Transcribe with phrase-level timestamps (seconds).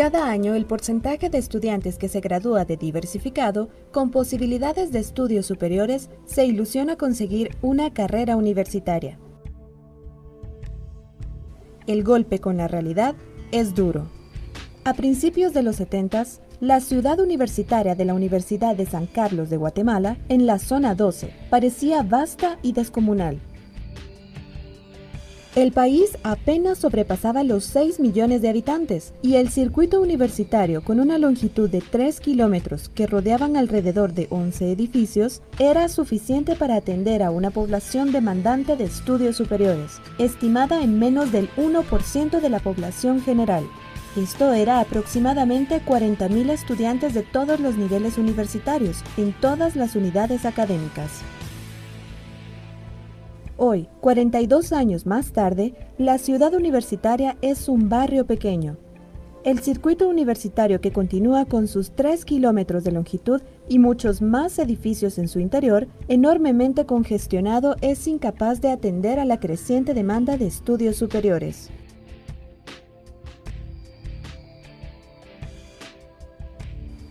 [0.00, 5.44] Cada año el porcentaje de estudiantes que se gradúa de diversificado con posibilidades de estudios
[5.44, 9.18] superiores se ilusiona conseguir una carrera universitaria.
[11.86, 13.14] El golpe con la realidad
[13.52, 14.06] es duro.
[14.84, 16.24] A principios de los 70,
[16.60, 21.30] la ciudad universitaria de la Universidad de San Carlos de Guatemala, en la zona 12,
[21.50, 23.38] parecía vasta y descomunal.
[25.56, 31.18] El país apenas sobrepasaba los 6 millones de habitantes y el circuito universitario con una
[31.18, 37.32] longitud de 3 kilómetros que rodeaban alrededor de 11 edificios era suficiente para atender a
[37.32, 43.64] una población demandante de estudios superiores, estimada en menos del 1% de la población general.
[44.16, 51.22] Esto era aproximadamente 40.000 estudiantes de todos los niveles universitarios en todas las unidades académicas.
[53.62, 58.78] Hoy, 42 años más tarde, la ciudad universitaria es un barrio pequeño.
[59.44, 65.18] El circuito universitario que continúa con sus 3 kilómetros de longitud y muchos más edificios
[65.18, 70.96] en su interior, enormemente congestionado, es incapaz de atender a la creciente demanda de estudios
[70.96, 71.68] superiores.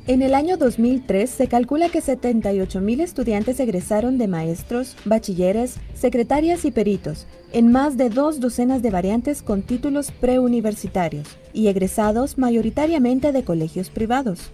[0.10, 6.72] En el año 2003 se calcula que 78.000 estudiantes egresaron de maestros, bachilleres, secretarias y
[6.72, 13.44] peritos, en más de dos docenas de variantes con títulos preuniversitarios, y egresados mayoritariamente de
[13.44, 14.50] colegios privados.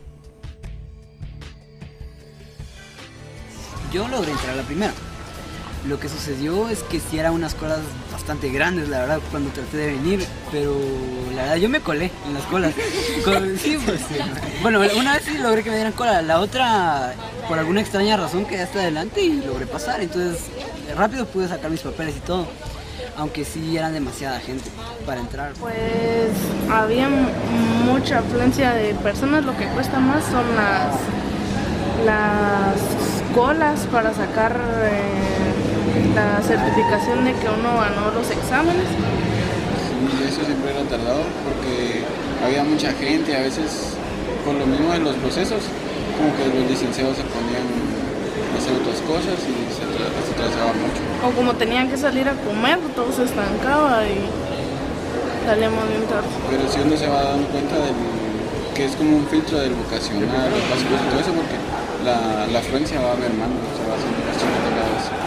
[3.94, 5.15] Yo logré entrar a la primera.
[5.88, 7.80] Lo que sucedió es que sí eran unas colas
[8.12, 10.76] bastante grandes, la verdad, cuando traté de venir, pero
[11.36, 12.74] la verdad yo me colé en las colas.
[13.62, 14.02] sí, pues,
[14.64, 17.14] bueno, una vez sí logré que me dieran cola, la otra,
[17.48, 20.46] por alguna extraña razón, quedé hasta adelante y logré pasar, entonces
[20.98, 22.48] rápido pude sacar mis papeles y todo,
[23.16, 24.72] aunque sí eran demasiada gente
[25.06, 25.54] para entrar.
[25.60, 26.32] Pues
[26.72, 27.10] había
[27.86, 30.96] mucha afluencia de personas, lo que cuesta más son las,
[32.08, 34.60] las colas para sacar...
[34.82, 35.25] Eh,
[36.14, 38.86] la certificación de que uno ganó los exámenes.
[38.86, 42.04] Sí, eso siempre era tardado porque
[42.44, 43.96] había mucha gente, a veces
[44.46, 45.64] con lo mismo de los procesos,
[46.18, 51.02] como que los licenciados se ponían a hacer otras cosas y se, atrasaba mucho.
[51.26, 54.30] O como tenían que salir a comer, todo se estancaba y
[55.46, 56.30] salíamos bien tarde.
[56.50, 57.98] Pero si uno se va dando cuenta del,
[58.76, 61.58] que es como un filtro del vocacional, básicos y todo eso, porque
[62.06, 65.25] la, la afluencia va mermando, se va haciendo más chiquita cada vez.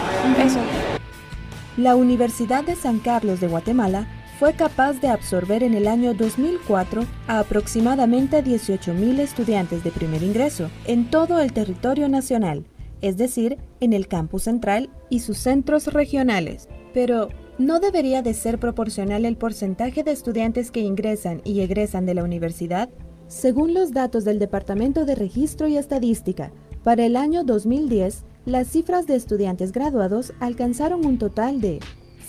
[1.77, 4.07] La Universidad de San Carlos de Guatemala
[4.39, 10.69] fue capaz de absorber en el año 2004 a aproximadamente 18.000 estudiantes de primer ingreso
[10.85, 12.65] en todo el territorio nacional,
[13.01, 16.67] es decir, en el campus central y sus centros regionales.
[16.93, 22.13] Pero, ¿no debería de ser proporcional el porcentaje de estudiantes que ingresan y egresan de
[22.13, 22.89] la universidad?
[23.27, 26.51] Según los datos del Departamento de Registro y Estadística,
[26.83, 31.79] para el año 2010, las cifras de estudiantes graduados alcanzaron un total de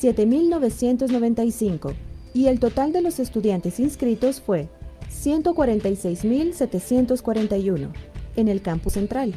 [0.00, 1.94] 7.995
[2.34, 4.68] y el total de los estudiantes inscritos fue
[5.10, 7.90] 146.741
[8.36, 9.34] en el campus central.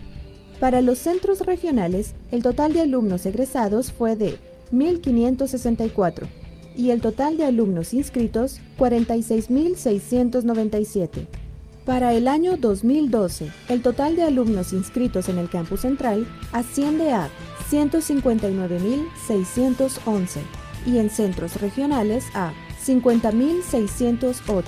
[0.59, 4.38] Para los centros regionales, el total de alumnos egresados fue de
[4.72, 6.27] 1.564
[6.75, 11.42] y el total de alumnos inscritos 46.697.
[11.85, 17.29] Para el año 2012, el total de alumnos inscritos en el campus central asciende a
[17.69, 20.39] 159.611
[20.85, 22.53] y en centros regionales a
[22.85, 24.63] 50.608.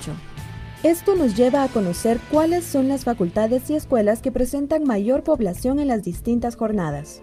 [0.83, 5.79] Esto nos lleva a conocer cuáles son las facultades y escuelas que presentan mayor población
[5.79, 7.21] en las distintas jornadas.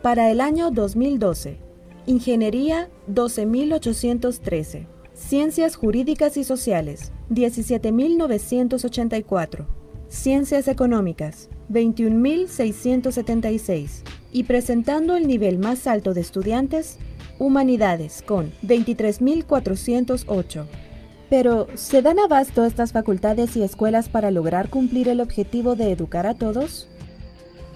[0.00, 1.58] Para el año 2012,
[2.06, 4.97] Ingeniería 12.813.
[5.18, 9.66] Ciencias Jurídicas y Sociales, 17.984.
[10.08, 14.04] Ciencias Económicas, 21.676.
[14.32, 16.96] Y presentando el nivel más alto de estudiantes,
[17.38, 20.64] Humanidades, con 23.408.
[21.28, 26.26] Pero, ¿se dan abasto estas facultades y escuelas para lograr cumplir el objetivo de educar
[26.26, 26.88] a todos?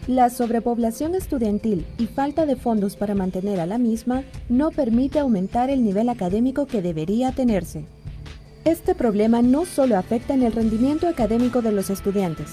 [0.08, 5.70] La sobrepoblación estudiantil y falta de fondos para mantener a la misma no permite aumentar
[5.70, 7.84] el nivel académico que debería tenerse.
[8.64, 12.48] Este problema no solo afecta en el rendimiento académico de los estudiantes.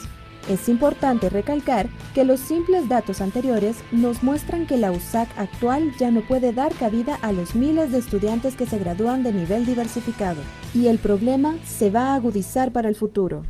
[0.48, 6.12] Es importante recalcar que los simples datos anteriores nos muestran que la USAC actual ya
[6.12, 10.42] no puede dar cabida a los miles de estudiantes que se gradúan de nivel diversificado,
[10.76, 13.44] y el problema se va a agudizar para el futuro.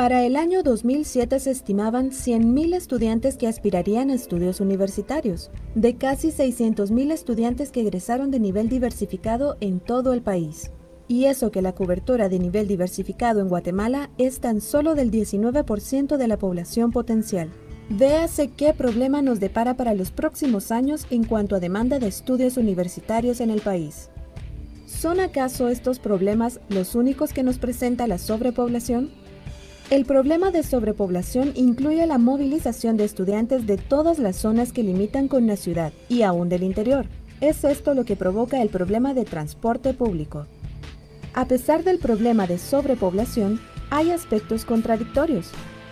[0.00, 6.28] Para el año 2007 se estimaban 100.000 estudiantes que aspirarían a estudios universitarios, de casi
[6.28, 10.70] 600.000 estudiantes que egresaron de nivel diversificado en todo el país.
[11.06, 16.16] y eso que la cobertura de nivel diversificado en Guatemala es tan solo del 19%
[16.16, 17.50] de la población potencial.
[17.90, 22.56] Véase qué problema nos depara para los próximos años en cuanto a demanda de estudios
[22.56, 24.08] universitarios en el país.
[24.86, 29.19] ¿Son acaso estos problemas los únicos que nos presenta la sobrepoblación?
[29.90, 35.26] El problema de sobrepoblación incluye la movilización de estudiantes de todas las zonas que limitan
[35.26, 37.06] con la ciudad y aún del interior.
[37.40, 40.46] Es esto lo que provoca el problema de transporte público.
[41.34, 43.60] A pesar del problema de sobrepoblación,
[43.90, 45.50] hay aspectos contradictorios,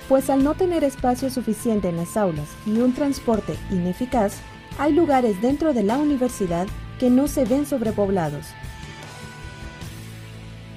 [0.08, 4.36] pues al no tener espacio suficiente en las aulas y un transporte ineficaz,
[4.78, 6.68] hay lugares dentro de la universidad
[7.00, 8.46] que no se ven sobrepoblados.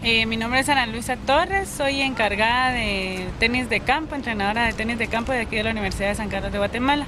[0.04, 4.74] Eh, mi nombre es Ana Luisa Torres, soy encargada de tenis de campo, entrenadora de
[4.74, 7.06] tenis de campo de aquí de la Universidad de San Carlos de Guatemala.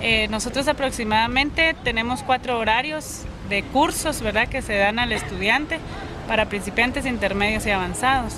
[0.00, 4.48] Eh, nosotros aproximadamente tenemos cuatro horarios de cursos ¿verdad?
[4.48, 5.78] que se dan al estudiante
[6.26, 8.36] para principiantes, intermedios y avanzados.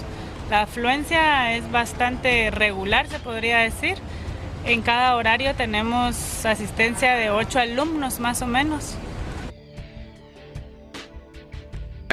[0.51, 3.99] La afluencia es bastante regular, se podría decir.
[4.65, 8.97] En cada horario tenemos asistencia de ocho alumnos más o menos.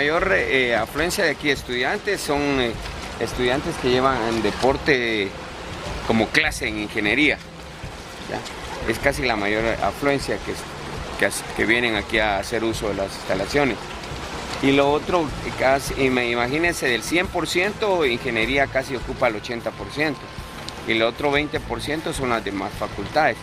[0.02, 2.72] Mayor eh, afluencia de aquí estudiantes son eh,
[3.20, 5.30] estudiantes que llevan deporte
[6.08, 7.38] como clase en ingeniería.
[8.90, 13.78] Es casi la mayor afluencia que, que, vienen aquí a hacer uso de las instalaciones.
[14.64, 20.16] Y lo otro, casi, imagínense, del 100%, ingeniería casi ocupa el 80%.
[20.88, 23.38] Y el otro 20% son las demás facultades.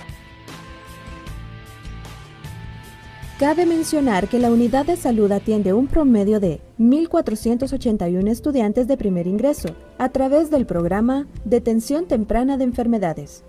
[3.39, 9.29] Cabe mencionar que la unidad de salud atiende un promedio de 1.481 estudiantes de primer
[9.29, 13.45] ingreso a través del programa Detención Temprana de Enfermedades.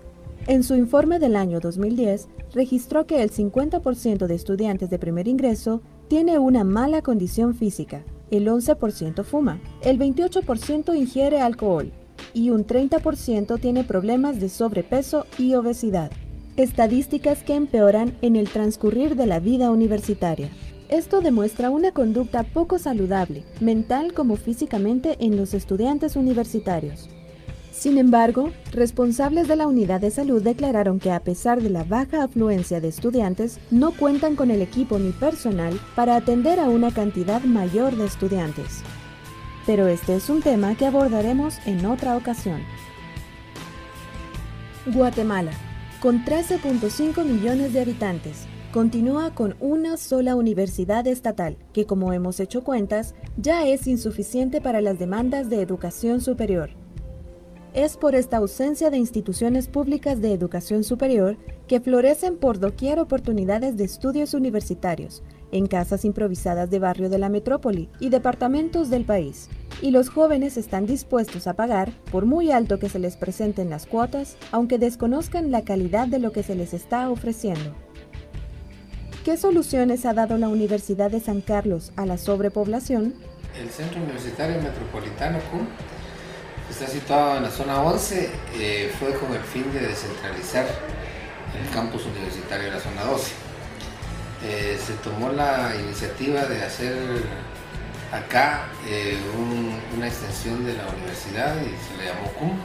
[0.46, 5.82] En su informe del año 2010, registró que el 50% de estudiantes de primer ingreso
[6.06, 11.90] tiene una mala condición física, el 11% fuma, el 28% ingiere alcohol
[12.32, 16.12] y un 30% tiene problemas de sobrepeso y obesidad.
[16.60, 20.50] Estadísticas que empeoran en el transcurrir de la vida universitaria.
[20.90, 27.08] Esto demuestra una conducta poco saludable, mental como físicamente, en los estudiantes universitarios.
[27.72, 32.24] Sin embargo, responsables de la unidad de salud declararon que a pesar de la baja
[32.24, 37.40] afluencia de estudiantes, no cuentan con el equipo ni personal para atender a una cantidad
[37.42, 38.82] mayor de estudiantes.
[39.64, 42.60] Pero este es un tema que abordaremos en otra ocasión.
[44.84, 45.52] Guatemala,
[46.00, 52.64] con 13.5 millones de habitantes, continúa con una sola universidad estatal, que como hemos hecho
[52.64, 56.70] cuentas, ya es insuficiente para las demandas de educación superior.
[57.74, 61.36] Es por esta ausencia de instituciones públicas de educación superior
[61.68, 67.28] que florecen por doquier oportunidades de estudios universitarios, en casas improvisadas de barrio de la
[67.28, 69.48] metrópoli y departamentos del país,
[69.82, 73.86] y los jóvenes están dispuestos a pagar, por muy alto que se les presenten las
[73.86, 77.74] cuotas, aunque desconozcan la calidad de lo que se les está ofreciendo.
[79.24, 83.14] ¿Qué soluciones ha dado la Universidad de San Carlos a la sobrepoblación?
[83.60, 85.66] El Centro Universitario Metropolitano CUM
[86.70, 90.66] está situado en la zona 11, eh, fue con el fin de descentralizar
[91.60, 93.49] el campus universitario de la zona 12.
[94.42, 96.96] Eh, se tomó la iniciativa de hacer
[98.12, 99.16] acá eh,
[99.96, 102.58] una extensión de la universidad y se le llamó CUM.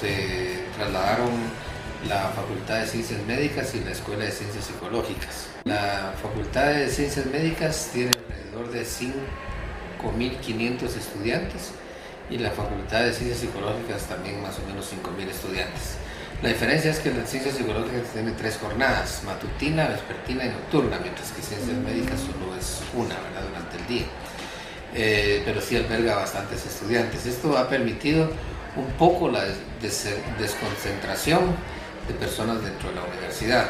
[0.00, 1.32] se trasladaron
[2.06, 5.48] la Facultad de Ciencias Médicas y la Escuela de Ciencias Psicológicas.
[5.64, 11.72] La Facultad de Ciencias Médicas tiene alrededor de 5.500 estudiantes
[12.30, 15.96] y la Facultad de Ciencias Psicológicas también más o menos 5.000 estudiantes.
[16.42, 21.32] La diferencia es que la Ciencias Psicológicas tiene tres jornadas, matutina, vespertina y nocturna, mientras
[21.32, 24.06] que Ciencias Médicas solo es una, ¿verdad?, durante el día.
[24.94, 27.26] Eh, pero sí alberga bastantes estudiantes.
[27.26, 28.30] Esto ha permitido
[28.76, 29.44] un poco la
[29.80, 31.56] desconcentración
[32.06, 33.68] de personas dentro de la universidad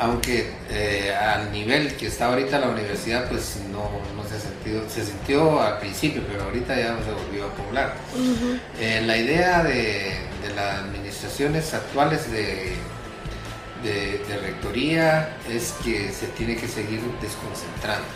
[0.00, 3.88] aunque eh, al nivel que está ahorita la universidad, pues no,
[4.28, 7.94] se ha sentido, se sintió al principio, pero ahorita ya se volvió a poblar.
[8.80, 10.16] Eh, la idea de,
[10.50, 12.76] las administraciones actuales de,
[13.82, 18.06] de, rectoría es que se tiene que seguir desconcentrando.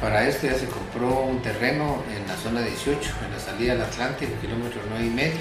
[0.00, 3.82] Para esto ya se compró un terreno en la zona 18, en la salida del
[3.82, 5.40] Atlántico, kilómetro 9 y medio.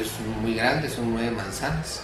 [0.00, 0.10] Es
[0.42, 2.00] muy grande, son nueve manzanas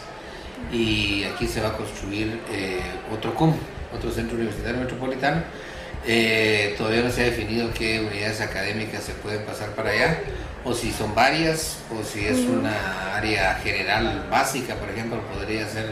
[0.72, 2.80] y aquí se va a construir eh,
[3.12, 3.54] otro CUM,
[3.92, 5.42] otro centro universitario metropolitano.
[6.04, 10.18] Eh, todavía no se ha definido qué unidades académicas se pueden pasar para allá,
[10.64, 15.90] o si son varias, o si es una área general básica, por ejemplo, podría ser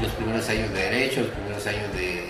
[0.00, 2.26] los primeros años de Derecho, los primeros años de,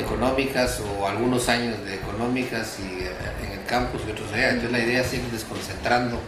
[0.00, 3.10] económicas o algunos años de económicas y eh,
[3.44, 4.50] en el campus y otros allá.
[4.50, 6.18] Entonces la idea es ir desconcentrando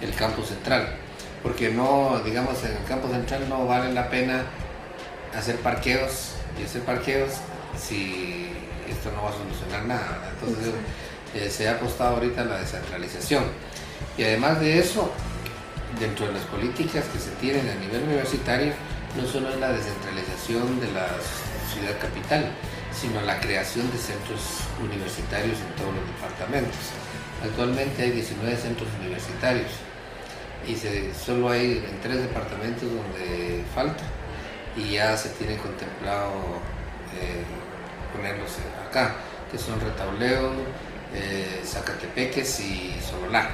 [0.00, 0.94] el campus central,
[1.42, 4.44] porque no, digamos, en el campus central no vale la pena
[5.36, 7.32] hacer parqueos y hacer parqueos
[7.78, 8.50] si
[8.90, 10.30] esto no va a solucionar nada.
[10.34, 10.74] Entonces
[11.34, 13.44] eh, se ha apostado ahorita a la descentralización.
[14.16, 15.10] Y además de eso,
[15.98, 18.72] dentro de las políticas que se tienen a nivel universitario,
[19.16, 21.08] no solo es la descentralización de la
[21.72, 22.50] ciudad capital,
[22.92, 24.40] sino la creación de centros
[24.82, 26.78] universitarios en todos los departamentos.
[27.42, 29.70] Actualmente hay 19 centros universitarios
[30.66, 30.76] y
[31.14, 34.02] solo hay en tres departamentos donde falta
[34.76, 36.32] y ya se tiene contemplado
[37.14, 37.44] eh,
[38.14, 38.56] ponerlos
[38.88, 39.14] acá,
[39.50, 40.52] que son Retauleo,
[41.14, 43.50] eh, Zacatepeques y Sololá.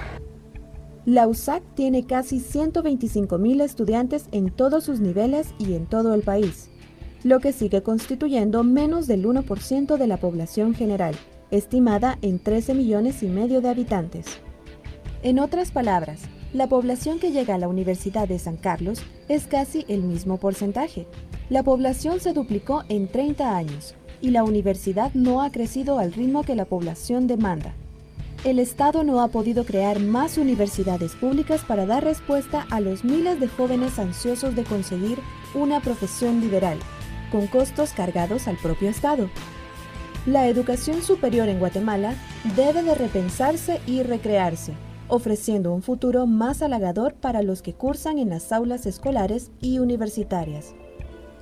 [1.07, 6.71] La USAC tiene casi 125.000 estudiantes en todos sus niveles y en todo el país,
[7.23, 11.15] lo que sigue constituyendo menos del 1% de la población general,
[11.51, 14.27] estimada en 13 millones y medio de habitantes.
[15.23, 16.23] En otras palabras,
[16.55, 21.07] la población que llega a la Universidad de San Carlos es casi el mismo porcentaje.
[21.51, 26.43] La población se duplicó en 30 años, y la universidad no ha crecido al ritmo
[26.43, 27.75] que la población demanda.
[28.45, 33.41] El Estado no ha podido crear más universidades públicas para dar respuesta a los miles
[33.41, 35.19] de jóvenes ansiosos de conseguir
[35.55, 36.79] una profesión liberal,
[37.33, 39.31] con costos cargados al propio Estado.
[40.27, 42.15] La educación superior en Guatemala
[42.55, 44.75] debe de repensarse y recrearse,
[45.09, 50.75] ofreciendo un futuro más halagador para los que cursan en las aulas escolares y universitarias.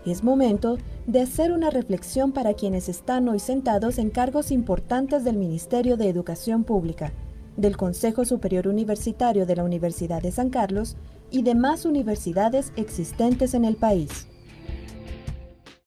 [0.05, 5.37] Es momento de hacer una reflexión para quienes están hoy sentados en cargos importantes del
[5.37, 7.13] Ministerio de Educación Pública,
[7.57, 10.97] del Consejo Superior Universitario de la Universidad de San Carlos
[11.31, 14.27] y demás universidades existentes en el país.